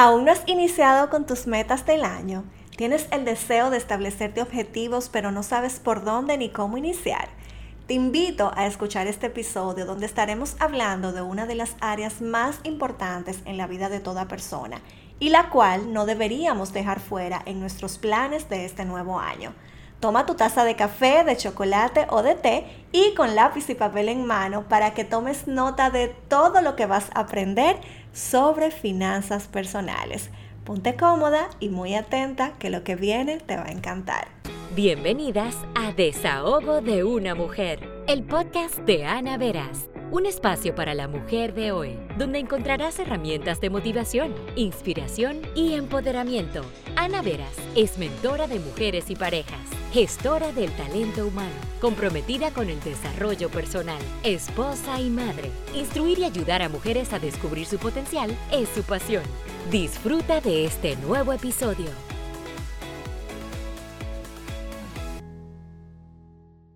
[0.00, 2.44] ¿Aún no has iniciado con tus metas del año?
[2.76, 7.28] ¿Tienes el deseo de establecerte objetivos pero no sabes por dónde ni cómo iniciar?
[7.88, 12.60] Te invito a escuchar este episodio donde estaremos hablando de una de las áreas más
[12.62, 14.80] importantes en la vida de toda persona
[15.18, 19.52] y la cual no deberíamos dejar fuera en nuestros planes de este nuevo año.
[19.98, 24.08] Toma tu taza de café, de chocolate o de té y con lápiz y papel
[24.08, 27.80] en mano para que tomes nota de todo lo que vas a aprender
[28.18, 30.30] sobre finanzas personales.
[30.64, 34.28] Ponte cómoda y muy atenta que lo que viene te va a encantar.
[34.74, 41.06] Bienvenidas a Desahogo de una Mujer, el podcast de Ana Veras un espacio para la
[41.06, 46.62] mujer de hoy, donde encontrarás herramientas de motivación, inspiración y empoderamiento.
[46.96, 49.60] Ana Veras es mentora de mujeres y parejas,
[49.92, 55.50] gestora del talento humano, comprometida con el desarrollo personal, esposa y madre.
[55.74, 59.22] Instruir y ayudar a mujeres a descubrir su potencial es su pasión.
[59.70, 61.86] Disfruta de este nuevo episodio.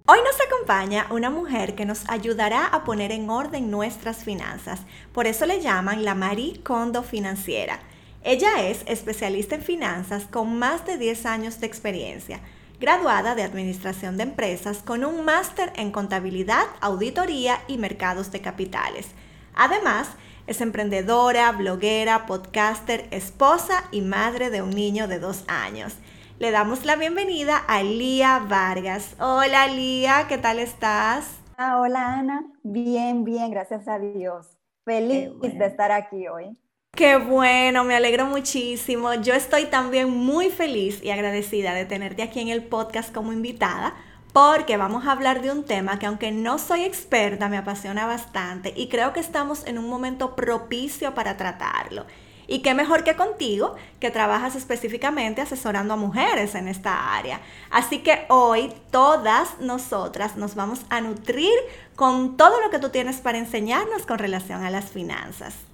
[0.07, 4.81] Hoy nos acompaña una mujer que nos ayudará a poner en orden nuestras finanzas.
[5.13, 7.79] Por eso le llaman la Marie Kondo financiera.
[8.25, 12.41] Ella es especialista en finanzas con más de 10 años de experiencia,
[12.83, 19.13] graduada de Administración de Empresas con un máster en contabilidad, auditoría y mercados de capitales.
[19.55, 20.11] Además,
[20.47, 25.95] es emprendedora, bloguera, podcaster, esposa y madre de un niño de dos años
[26.43, 29.15] le damos la bienvenida a Lía Vargas.
[29.21, 31.39] Hola Lía, ¿qué tal estás?
[31.57, 34.59] Ah, hola Ana, bien, bien, gracias a Dios.
[34.85, 36.59] Feliz de estar aquí hoy.
[36.95, 39.15] Qué bueno, me alegro muchísimo.
[39.15, 43.95] Yo estoy también muy feliz y agradecida de tenerte aquí en el podcast como invitada
[44.35, 48.75] porque vamos a hablar de un tema que aunque no soy experta me apasiona bastante
[48.77, 52.05] y creo que estamos en un momento propicio para tratarlo.
[52.47, 57.41] Y qué mejor que contigo, que trabajas específicamente asesorando a mujeres en esta área.
[57.71, 61.55] Así que hoy todas nosotras nos vamos a nutrir
[61.97, 65.72] con todo lo que tú tienes para enseñarnos con relación a las finanzas.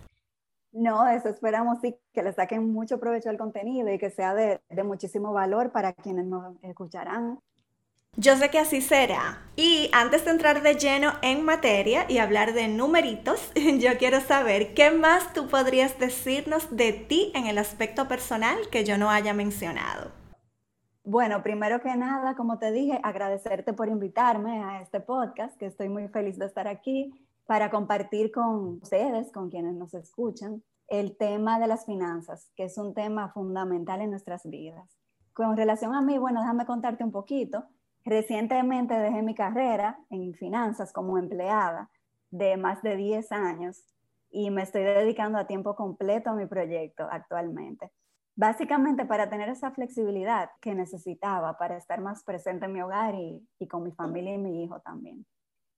[0.72, 4.60] No, eso esperamos sí, que le saquen mucho provecho al contenido y que sea de,
[4.68, 7.40] de muchísimo valor para quienes nos escucharán
[8.20, 9.38] yo sé que así será.
[9.54, 14.74] Y antes de entrar de lleno en materia y hablar de numeritos, yo quiero saber
[14.74, 19.34] qué más tú podrías decirnos de ti en el aspecto personal que yo no haya
[19.34, 20.10] mencionado.
[21.04, 25.88] Bueno, primero que nada, como te dije, agradecerte por invitarme a este podcast, que estoy
[25.88, 31.58] muy feliz de estar aquí para compartir con ustedes, con quienes nos escuchan, el tema
[31.58, 34.98] de las finanzas, que es un tema fundamental en nuestras vidas.
[35.32, 37.64] Con relación a mí, bueno, déjame contarte un poquito.
[38.04, 41.90] Recientemente dejé mi carrera en finanzas como empleada
[42.30, 43.82] de más de 10 años
[44.30, 47.90] y me estoy dedicando a tiempo completo a mi proyecto actualmente.
[48.36, 53.42] Básicamente para tener esa flexibilidad que necesitaba para estar más presente en mi hogar y,
[53.58, 55.24] y con mi familia y mi hijo también.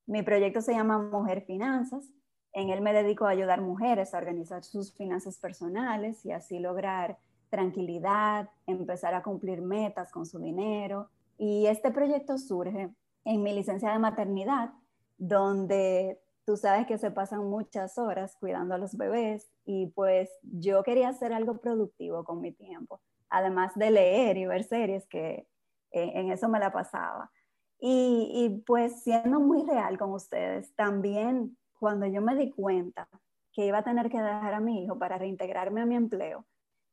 [0.07, 2.05] Mi proyecto se llama Mujer Finanzas.
[2.53, 7.19] En él me dedico a ayudar mujeres a organizar sus finanzas personales y así lograr
[7.49, 12.91] tranquilidad, empezar a cumplir metas con su dinero y este proyecto surge
[13.25, 14.73] en mi licencia de maternidad,
[15.17, 20.83] donde tú sabes que se pasan muchas horas cuidando a los bebés y pues yo
[20.83, 25.47] quería hacer algo productivo con mi tiempo, además de leer y ver series que
[25.93, 27.31] eh, en eso me la pasaba.
[27.81, 33.09] Y, pues siendo muy real con ustedes, también cuando yo me di cuenta
[33.53, 36.45] que iba a tener que dejar a mi hijo para reintegrarme a mi empleo,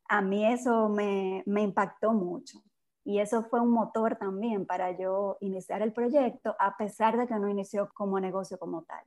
[0.07, 2.63] a mí eso me impactó mucho.
[3.07, 7.39] Y eso fue un motor también para yo iniciar el proyecto, a pesar de que
[7.39, 9.01] no inició como negocio como tal.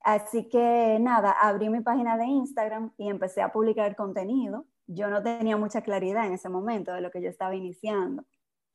[0.00, 4.66] Así que nada, abrí mi página de Instagram y empecé a publicar contenido.
[4.88, 8.24] Yo no tenía mucha claridad en ese momento de lo que yo estaba iniciando.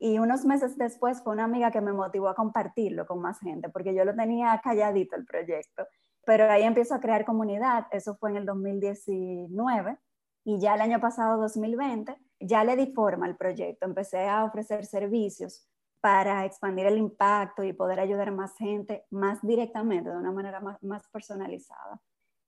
[0.04, 3.70] Y unos meses después fue una amiga que me motivó a compartirlo con más gente,
[3.70, 5.86] porque yo lo tenía calladito el proyecto.
[6.26, 10.00] Pero ahí empiezo a crear comunidad, eso fue en el 2019
[10.44, 14.88] y ya el año pasado, 2020, ya le di forma al proyecto, empecé a ofrecer
[14.88, 15.68] servicios
[16.00, 20.60] para expandir el impacto y poder ayudar a más gente más directamente, de una manera
[20.82, 22.02] más, personalizada.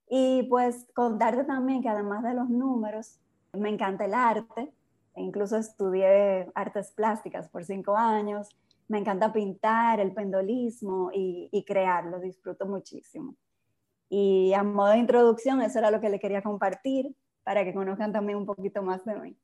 [0.09, 3.19] Y pues contarte también que además de los números,
[3.53, 4.73] me encanta el arte,
[5.15, 8.49] incluso estudié artes plásticas por cinco años,
[8.87, 13.35] me encanta pintar, el pendolismo y, y crear, lo disfruto muchísimo.
[14.09, 18.11] Y a modo de introducción, eso era lo que le quería compartir para que conozcan
[18.11, 19.37] también un poquito más de mí.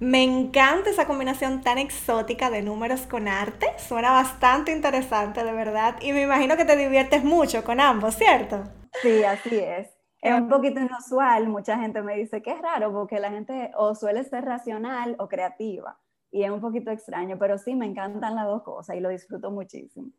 [0.00, 3.66] Me encanta esa combinación tan exótica de números con arte.
[3.78, 5.96] Suena bastante interesante, de verdad.
[6.00, 8.62] Y me imagino que te diviertes mucho con ambos, ¿cierto?
[9.02, 9.97] Sí, así es.
[10.20, 13.94] Es un poquito inusual, mucha gente me dice que es raro porque la gente o
[13.94, 15.98] suele ser racional o creativa
[16.30, 19.50] y es un poquito extraño, pero sí me encantan las dos cosas y lo disfruto
[19.50, 20.10] muchísimo.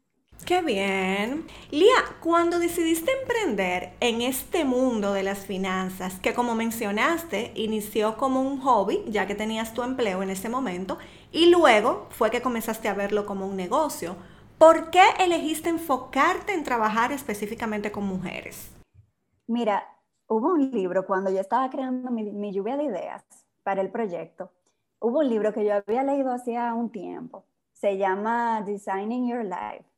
[0.46, 1.46] Qué bien.
[1.70, 8.42] Lía, cuando decidiste emprender en este mundo de las finanzas, que como mencionaste, inició como
[8.42, 10.98] un hobby, ya que tenías tu empleo en ese momento,
[11.32, 14.16] y luego fue que comenzaste a verlo como un negocio,
[14.58, 18.79] ¿por qué elegiste enfocarte en trabajar específicamente con mujeres?
[19.50, 19.84] Mira,
[20.28, 23.24] hubo un libro cuando yo estaba creando mi, lluvia de ideas
[23.64, 24.52] para el proyecto.
[25.00, 27.46] Hubo un libro que yo había leído hacía un tiempo.
[27.74, 29.90] Se llama Designing Your Life.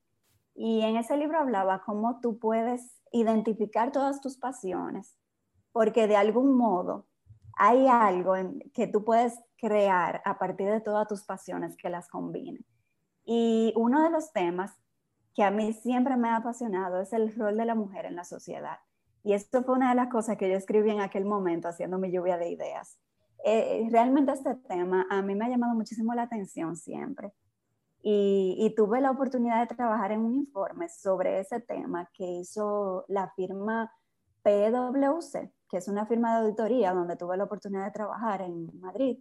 [0.55, 5.17] Y en ese libro hablaba cómo tú puedes identificar todas tus pasiones,
[5.73, 7.07] porque de algún modo
[7.57, 8.35] hay algo
[8.73, 12.63] que tú puedes crear a partir de todas tus pasiones que las combine.
[13.25, 14.71] Y uno de los temas
[15.35, 18.23] que a mí siempre me ha apasionado es el rol de la mujer en la
[18.23, 18.77] sociedad.
[19.23, 22.11] Y esto fue una de las cosas que yo escribí en aquel momento haciendo mi
[22.11, 22.97] lluvia de ideas.
[23.43, 27.33] Eh, realmente este tema a mí me ha llamado muchísimo la atención siempre.
[28.03, 33.05] Y, y, tuve la oportunidad de trabajar en un informe sobre ese tema que hizo
[33.07, 33.93] la firma
[34.41, 39.19] PwC, que es una firma de auditoría donde tuve la oportunidad de trabajar en Madrid.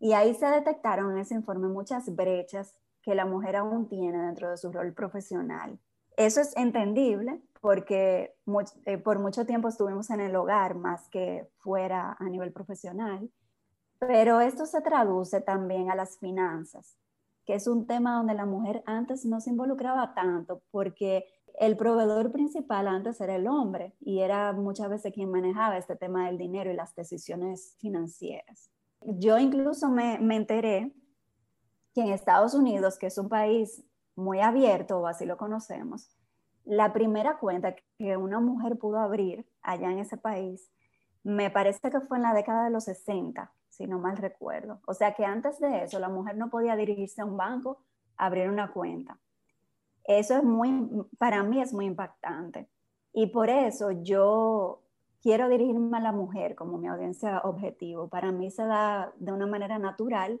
[0.00, 4.50] Y ahí se detectaron en ese informe muchas brechas que la mujer aún tiene dentro
[4.50, 5.78] de su rol profesional.
[6.16, 8.32] Eso es entendible porque
[8.84, 13.28] eh, por mucho tiempo estuvimos en el hogar más que fuera a nivel profesional,
[13.98, 16.96] pero esto se traduce también a las finanzas,
[17.44, 21.26] que es un tema donde la mujer antes no se involucraba tanto porque
[21.58, 26.26] el proveedor principal antes era el hombre y era muchas veces quien manejaba este tema
[26.26, 28.70] del dinero y las decisiones financieras.
[29.00, 30.94] Yo incluso me, me enteré
[31.96, 33.82] que en Estados Unidos, que es un país
[34.14, 36.15] muy abierto, o así lo conocemos,
[36.66, 40.70] la primera cuenta que una mujer pudo abrir allá en ese país,
[41.22, 44.80] me parece que fue en la década de los 60, si no mal recuerdo.
[44.86, 47.84] O sea que antes de eso, la mujer no podía dirigirse a un banco
[48.16, 49.18] a abrir una cuenta.
[50.04, 52.68] Eso es muy, para mí es muy impactante.
[53.12, 54.82] Y por eso yo
[55.22, 58.08] quiero dirigirme a la mujer como mi audiencia objetivo.
[58.08, 60.40] Para mí se da de una manera natural,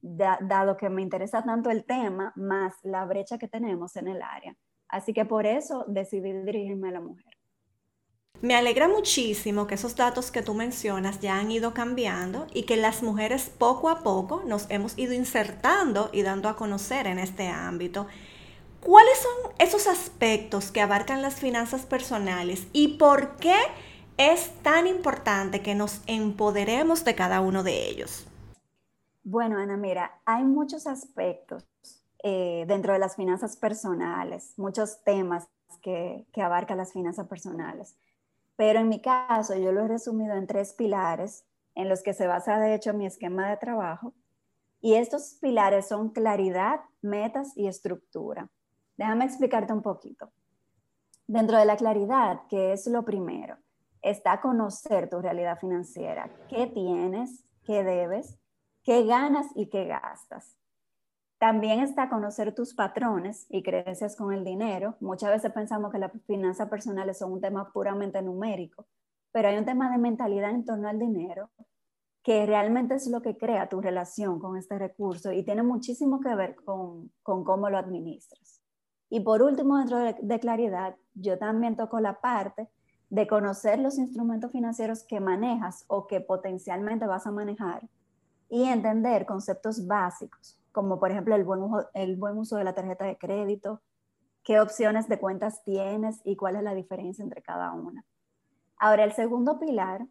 [0.00, 4.56] dado que me interesa tanto el tema, más la brecha que tenemos en el área.
[4.88, 7.36] Así que por eso decidí dirigirme a la mujer.
[8.42, 12.76] Me alegra muchísimo que esos datos que tú mencionas ya han ido cambiando y que
[12.76, 17.48] las mujeres poco a poco nos hemos ido insertando y dando a conocer en este
[17.48, 18.06] ámbito.
[18.80, 23.56] ¿Cuáles son esos aspectos que abarcan las finanzas personales y por qué
[24.18, 28.26] es tan importante que nos empoderemos de cada uno de ellos?
[29.24, 31.66] Bueno, Ana, mira, hay muchos aspectos
[32.28, 35.48] eh, dentro de las finanzas personales, muchos temas
[35.80, 37.96] que, que abarcan las finanzas personales.
[38.56, 41.44] Pero en mi caso, yo lo he resumido en tres pilares
[41.76, 44.12] en los que se basa, de hecho, mi esquema de trabajo.
[44.80, 48.50] Y estos pilares son claridad, metas y estructura.
[48.96, 50.32] Déjame explicarte un poquito.
[51.28, 53.56] Dentro de la claridad, que es lo primero,
[54.02, 58.36] está conocer tu realidad financiera, qué tienes, qué debes,
[58.82, 60.56] qué ganas y qué gastas.
[61.38, 64.96] También está conocer tus patrones y creencias con el dinero.
[65.00, 68.86] Muchas veces pensamos que las finanzas personales son un tema puramente numérico,
[69.32, 71.50] pero hay un tema de mentalidad en torno al dinero
[72.22, 76.34] que realmente es lo que crea tu relación con este recurso y tiene muchísimo que
[76.34, 78.62] ver con, cómo lo administras.
[79.08, 82.68] Y por último, dentro de claridad, yo también toco la parte
[83.10, 87.82] de conocer los instrumentos financieros que manejas o que potencialmente vas a manejar
[88.48, 92.74] y entender conceptos básicos como por ejemplo el buen, uso, el buen uso de la
[92.74, 93.80] tarjeta de crédito,
[94.44, 98.04] qué opciones de cuentas tienes y cuál es la diferencia entre cada una.
[98.76, 100.06] Ahora, el segundo pilar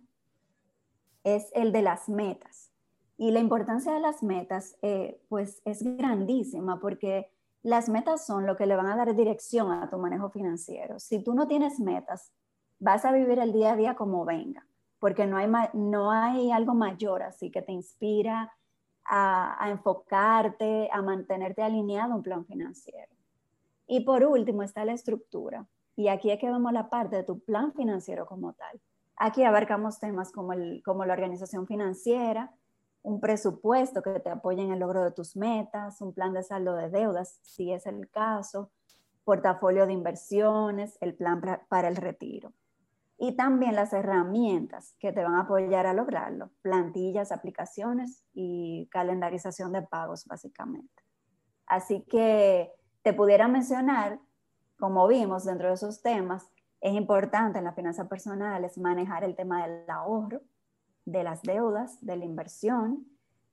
[1.24, 2.72] es el de las metas.
[3.16, 8.58] Y la importancia de las metas, eh, pues es grandísima porque las metas son lo
[8.58, 11.00] que le van a dar dirección a tu manejo financiero.
[11.00, 12.34] Si tú no tienes metas,
[12.80, 14.66] vas a vivir el día a día como venga,
[15.00, 18.52] porque no hay, no hay algo mayor así que te inspira,
[19.06, 23.12] a, enfocarte, a mantenerte alineado a un plan financiero.
[23.88, 25.68] Y por último está la estructura.
[25.96, 28.82] Y aquí es que vemos la parte de tu plan financiero como tal.
[29.16, 32.52] Aquí abarcamos temas como, el, como la organización financiera,
[33.04, 36.76] un presupuesto que te apoye en el logro de tus metas, un plan de saldo
[36.76, 38.72] de deudas, si es el caso,
[39.24, 42.52] portafolio de inversiones, el plan para el retiro
[43.18, 49.72] y también las herramientas que te van a apoyar a lograrlo, plantillas, aplicaciones y calendarización
[49.72, 51.04] de pagos básicamente.
[51.66, 54.20] Así que te pudiera mencionar,
[54.78, 59.36] como vimos dentro de esos temas, Es importante en la finanza personal es manejar el
[59.36, 60.42] tema del ahorro,
[61.06, 63.08] de las deudas, de la inversión,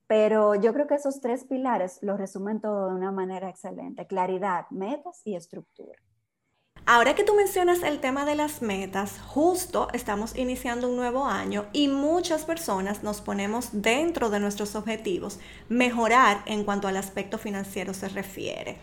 [0.07, 4.67] pero yo creo que esos tres pilares lo resumen todo de una manera excelente, claridad,
[4.69, 5.99] metas y estructura.
[6.85, 11.67] Ahora que tú mencionas el tema de las metas, justo estamos iniciando un nuevo año
[11.73, 17.95] y muchas personas nos ponemos dentro de nuestros objetivos mejorar en cuanto al aspecto financiero
[17.95, 18.79] se refiere.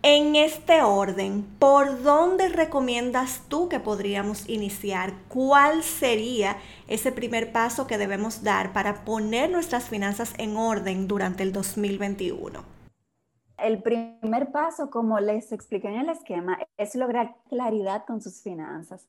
[0.00, 5.12] En este orden, ¿por dónde recomiendas tú que podríamos iniciar?
[5.28, 6.56] ¿Cuál sería
[6.88, 12.81] ese primer paso que debemos dar para poner nuestras finanzas en orden durante el 2021?
[13.58, 19.08] El primer paso, como les expliqué en el esquema, es lograr claridad con sus finanzas,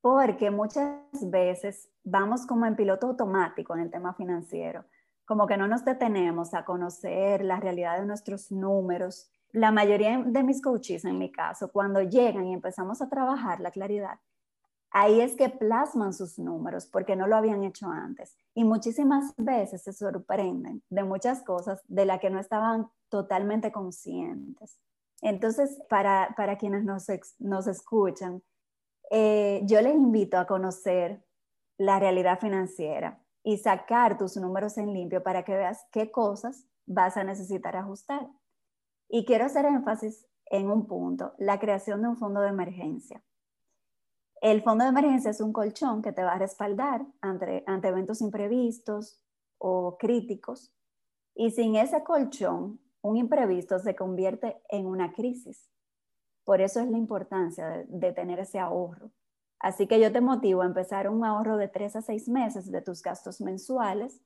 [0.00, 4.84] porque muchas veces vamos como en piloto automático en el tema financiero,
[5.24, 9.30] como que no nos detenemos a conocer la realidad de nuestros números.
[9.52, 13.70] La mayoría de mis coaches, en mi caso, cuando llegan y empezamos a trabajar la
[13.70, 14.18] claridad,
[14.94, 18.38] ahí es que plasman sus números porque no lo habían hecho antes.
[18.54, 24.78] Y muchísimas veces se sorprenden de muchas cosas de las que no estaban totalmente conscientes.
[25.20, 27.06] Entonces, para, quienes nos,
[27.40, 28.42] nos escuchan,
[29.10, 31.24] eh, yo les invito a conocer
[31.76, 37.16] la realidad financiera y sacar tus números en limpio para que veas qué cosas vas
[37.16, 38.28] a necesitar ajustar.
[39.08, 43.22] Y quiero hacer énfasis en un punto, la creación de un fondo de emergencia.
[44.44, 49.18] El fondo de emergencia es un colchón que te va a respaldar ante, eventos imprevistos
[49.56, 50.70] o críticos.
[51.34, 55.70] Y sin ese colchón, un imprevisto se convierte en una crisis.
[56.44, 59.12] Por eso es la importancia de, tener ese ahorro.
[59.60, 62.82] Así que yo te motivo a empezar un ahorro de tres a seis meses de
[62.82, 64.20] tus gastos mensuales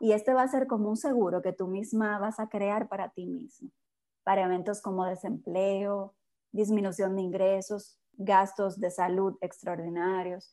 [0.00, 3.10] y este va a ser como un seguro que tú misma vas a crear para
[3.10, 3.70] ti mismo,
[4.24, 6.16] para eventos como desempleo,
[6.50, 10.52] disminución de ingresos, gastos de salud extraordinarios,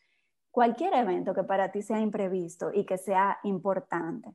[0.51, 4.33] cualquier evento que para ti sea imprevisto y que sea importante.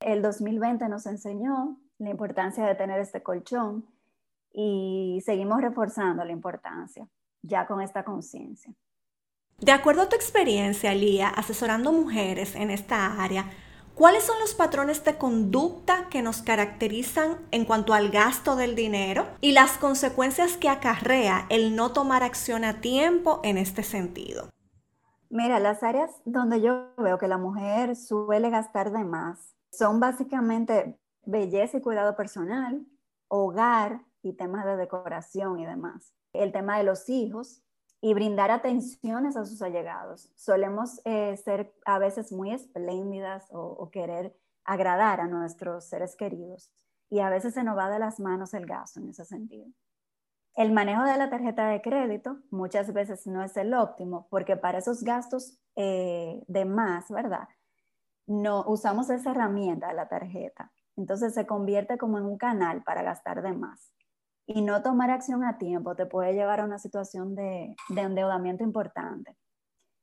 [0.00, 3.86] El 2020 nos enseñó la importancia de tener este colchón
[4.52, 7.08] y seguimos reforzando la importancia
[7.42, 8.74] ya con esta conciencia.
[9.58, 13.48] De acuerdo a tu experiencia, Lía, asesorando mujeres en esta área,
[13.94, 19.26] ¿cuáles son los patrones de conducta que nos caracterizan en cuanto al gasto del dinero
[19.40, 24.48] y las consecuencias que acarrea el no tomar acción a tiempo en este sentido?
[25.30, 30.98] Mira, las áreas donde yo veo que la mujer suele gastar de más son básicamente
[31.24, 32.84] belleza y cuidado personal,
[33.28, 36.14] hogar y temas de decoración y demás.
[36.32, 37.62] El tema de los hijos
[38.02, 40.28] y brindar atenciones a sus allegados.
[40.34, 46.70] Solemos eh, ser a veces muy espléndidas o, querer agradar a nuestros seres queridos
[47.08, 49.66] y a veces se nos va de las manos el gasto en ese sentido.
[50.54, 54.78] El manejo de la tarjeta de crédito muchas veces no es el óptimo porque para
[54.78, 57.48] esos gastos eh, de más, ¿verdad?
[58.26, 63.02] No usamos esa herramienta de la tarjeta entonces se convierte como en un canal para
[63.02, 63.92] gastar de más.
[64.46, 69.36] Y no tomar acción a tiempo te puede llevar a una situación de, endeudamiento importante.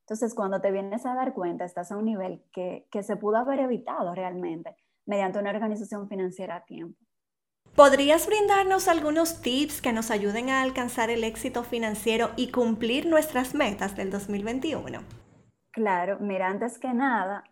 [0.01, 3.38] Entonces, cuando te vienes a dar cuenta, estás a un nivel que, que se pudo
[3.38, 7.00] haber evitado realmente mediante una organización financiera a tiempo.
[7.75, 13.53] ¿Podrías brindarnos algunos tips que nos ayuden a alcanzar el éxito financiero y cumplir nuestras
[13.53, 15.01] metas del 2021?
[15.72, 17.43] Claro, mira, antes que nada,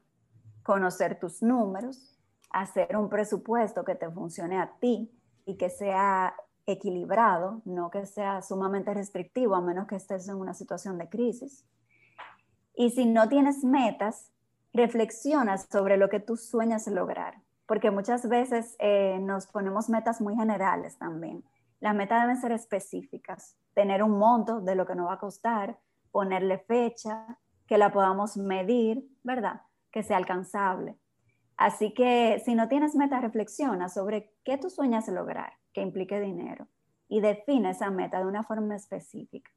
[0.64, 5.12] conocer tus números, hacer un presupuesto que te funcione a ti
[5.46, 6.36] y que sea
[6.68, 11.66] equilibrado, no que sea sumamente restrictivo, a menos que estés en una situación de crisis.
[12.76, 14.32] Y si no tienes metas,
[14.74, 20.36] reflexiona sobre lo que tú sueñas lograr, porque muchas veces eh, nos ponemos metas muy
[20.36, 21.44] generales también.
[21.80, 25.80] Las metas deben ser específicas, tener un monto de lo que nos va a costar,
[26.12, 29.62] ponerle fecha, que la podamos medir, ¿verdad?
[29.92, 30.98] Que sea alcanzable.
[31.56, 36.68] Así que si no tienes meta, reflexiona sobre qué tú sueñas lograr, que implique dinero,
[37.08, 39.52] y define esa meta de una forma específica.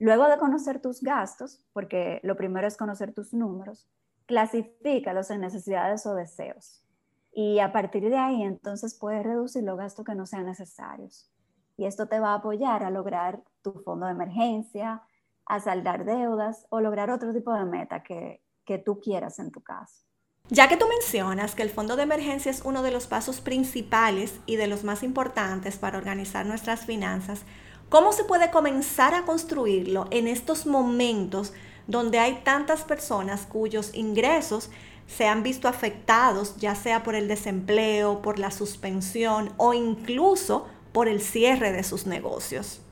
[0.00, 3.88] Luego de conocer tus gastos, porque lo primero es conocer tus números,
[4.26, 6.82] clasifícalos en necesidades o deseos.
[7.30, 11.30] Y a partir de ahí, entonces puedes reducir los gastos que no sean necesarios.
[11.76, 15.02] Y esto te va a apoyar a lograr tu fondo de emergencia,
[15.44, 19.62] a saldar deudas o lograr otro tipo de meta que, que tú quieras en tu
[19.62, 20.04] caso.
[20.48, 24.38] Ya que tú mencionas que el fondo de emergencia es uno de los pasos principales
[24.46, 27.42] y de los más importantes para organizar nuestras finanzas,
[27.88, 31.52] ¿cómo se puede comenzar a construirlo en estos momentos
[31.88, 34.70] donde hay tantas personas cuyos ingresos
[35.08, 41.08] se han visto afectados, ya sea por el desempleo, por la suspensión o incluso por
[41.08, 42.82] el cierre de sus negocios?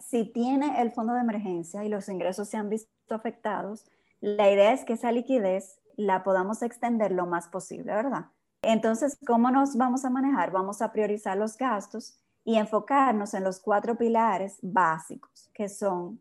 [0.00, 3.84] Si tiene el fondo de emergencia y los ingresos se han visto afectados,
[4.20, 8.26] la idea es que esa liquidez la podamos extender lo más posible, ¿verdad?
[8.62, 10.50] Entonces, ¿cómo nos vamos a manejar?
[10.50, 16.20] Vamos a priorizar los gastos y enfocarnos en los cuatro pilares básicos, que son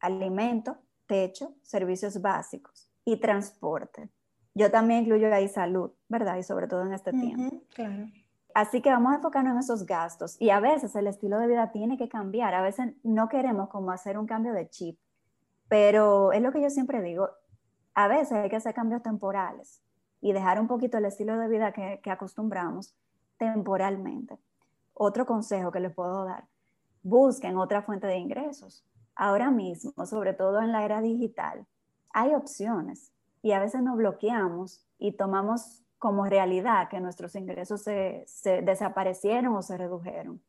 [0.00, 4.10] alimento, techo, servicios básicos y transporte.
[4.54, 6.36] Yo también incluyo ahí salud, ¿verdad?
[6.36, 7.62] Y sobre todo en este tiempo.
[7.74, 8.08] Claro.
[8.54, 11.72] Así que vamos a enfocarnos en esos gastos y a veces el estilo de vida
[11.72, 12.54] tiene que cambiar.
[12.54, 14.98] A veces no queremos como hacer un cambio de chip,
[15.68, 17.28] pero es lo que yo siempre digo.
[17.96, 19.80] A veces hay que hacer cambios temporales
[20.20, 22.94] y dejar un poquito el estilo de vida que, acostumbramos
[23.38, 24.38] temporalmente.
[24.92, 26.44] Otro consejo que les puedo dar,
[27.02, 28.84] busquen otra fuente de ingresos.
[29.14, 31.64] Ahora mismo, sobre todo en la era digital,
[32.10, 38.26] hay opciones y a veces nos bloqueamos y tomamos como realidad que nuestros ingresos se
[38.62, 40.42] desaparecieron o se redujeron.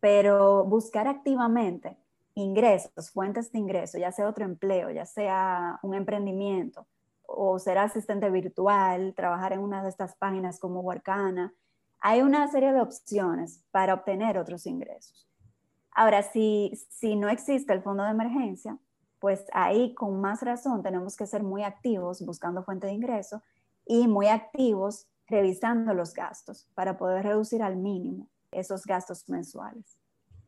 [0.00, 1.98] Pero buscar activamente
[2.36, 6.86] ingresos, fuentes de ingreso, ya sea otro empleo, ya sea un emprendimiento
[7.22, 11.52] o ser asistente virtual, trabajar en una de estas páginas como Workana,
[11.98, 15.26] hay una serie de opciones para obtener otros ingresos.
[15.90, 18.78] Ahora, si, si no existe el fondo de emergencia,
[19.18, 23.42] pues ahí con más razón tenemos que ser muy activos buscando fuente de ingreso
[23.86, 29.98] y muy activos revisando los gastos para poder reducir al mínimo esos gastos mensuales.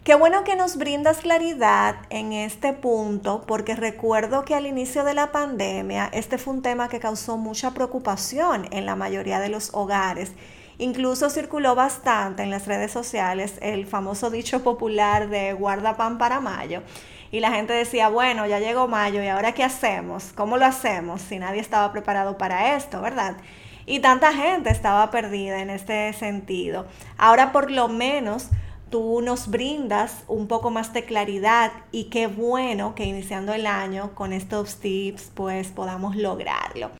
[0.05, 5.13] Qué bueno que nos brindas claridad en este punto, porque recuerdo que al inicio de
[5.13, 9.75] la pandemia este fue un tema que causó mucha preocupación en la mayoría de los
[9.75, 10.33] hogares.
[10.79, 16.41] Incluso circuló bastante en las redes sociales el famoso dicho popular de guarda pan para
[16.41, 16.83] mayo.
[17.31, 20.33] Y la gente decía, bueno, ya llegó mayo y ahora qué hacemos?
[20.35, 23.37] ¿Cómo lo hacemos si nadie estaba preparado para esto, verdad?
[23.85, 26.87] Y tanta gente estaba perdida en este sentido.
[27.19, 28.49] Ahora por lo menos
[28.91, 34.15] tú nos brindas un poco más de claridad y qué bueno que iniciando el año
[34.15, 36.91] con estos tips pues podamos lograrlo.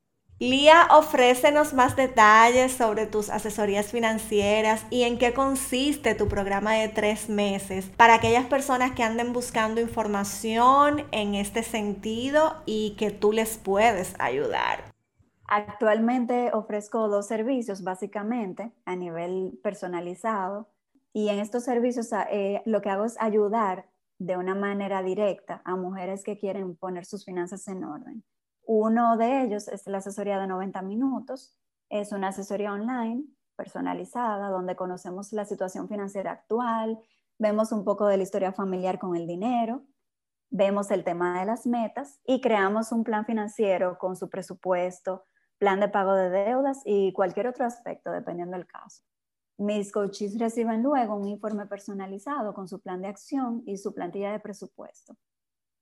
[0.41, 6.89] Lía, ofrécenos más detalles sobre tus asesorías financieras y en qué consiste tu programa de
[6.89, 13.33] tres meses para aquellas personas que anden buscando información en este sentido y que tú
[13.33, 14.85] les puedes ayudar.
[15.49, 20.69] Actualmente ofrezco dos servicios básicamente a nivel personalizado
[21.13, 25.77] y en estos servicios eh, lo que hago es ayudar de una manera directa a
[25.77, 28.25] mujeres que quieren poner sus finanzas en orden.
[28.63, 31.57] Uno de ellos es la asesoría de 90 minutos.
[31.89, 33.25] Es una asesoría online
[33.57, 36.99] personalizada donde conocemos la situación financiera actual,
[37.39, 39.83] vemos un poco de la historia familiar con el dinero,
[40.51, 45.25] vemos el tema de las metas y creamos un plan financiero con su presupuesto,
[45.59, 49.03] plan de pago de deudas y cualquier otro aspecto, dependiendo del caso.
[49.59, 54.31] Mis coaches reciben luego un informe personalizado con su plan de acción y su plantilla
[54.31, 55.17] de presupuesto.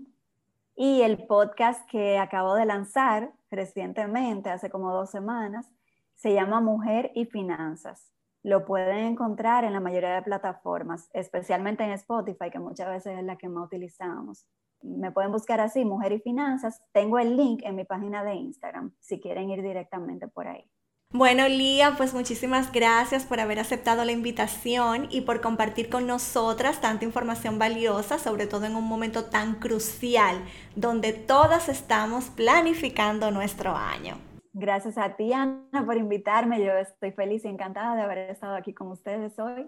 [0.76, 5.68] y el podcast que acabo de lanzar recientemente, hace como dos semanas,
[6.16, 11.90] se llama Mujer y Finanzas lo pueden encontrar en la mayoría de plataformas, especialmente en
[11.90, 14.46] Spotify, que muchas veces es la que más utilizamos.
[14.82, 16.80] Me pueden buscar así, Mujer y Finanzas.
[16.92, 20.64] Tengo el link en mi página de Instagram, si quieren ir directamente por ahí.
[21.12, 26.80] Bueno, Lía, pues muchísimas gracias por haber aceptado la invitación y por compartir con nosotras
[26.80, 30.40] tanta información valiosa, sobre todo en un momento tan crucial
[30.76, 34.18] donde todas estamos planificando nuestro año.
[34.58, 36.64] Gracias a ti, Ana, por invitarme.
[36.64, 39.66] Yo estoy feliz y encantada de haber estado aquí con ustedes hoy.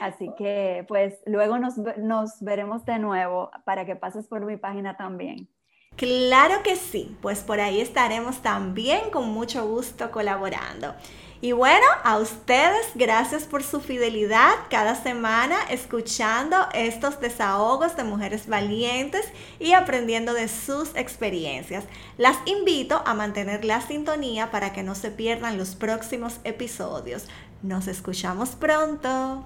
[0.00, 4.96] Así que, pues, luego nos, nos veremos de nuevo para que pases por mi página
[4.96, 5.48] también.
[5.94, 10.96] Claro que sí, pues por ahí estaremos también con mucho gusto colaborando.
[11.40, 18.46] Y bueno, a ustedes, gracias por su fidelidad cada semana escuchando estos desahogos de mujeres
[18.46, 19.26] valientes
[19.58, 21.84] y aprendiendo de sus experiencias.
[22.16, 27.26] Las invito a mantener la sintonía para que no se pierdan los próximos episodios.
[27.62, 29.44] Nos escuchamos pronto.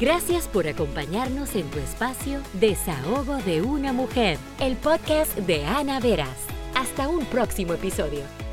[0.00, 6.38] Gracias por acompañarnos en tu espacio Desahogo de una mujer, el podcast de Ana Veras.
[6.74, 8.49] Hasta un próximo episodio.